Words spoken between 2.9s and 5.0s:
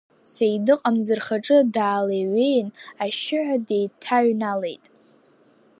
ашьшьыҳәа деҭааҩналеит.